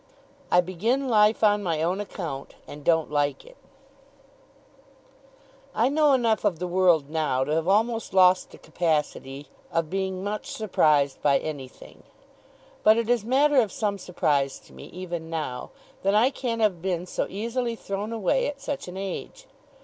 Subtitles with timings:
[0.51, 3.55] I BEGIN LIFE ON MY OWN ACCOUNT, AND DON'T LIKE IT
[5.75, 10.23] I know enough of the world now, to have almost lost the capacity of being
[10.23, 12.01] much surprised by anything;
[12.81, 15.69] but it is matter of some surprise to me, even now,
[16.01, 19.45] that I can have been so easily thrown away at such an age.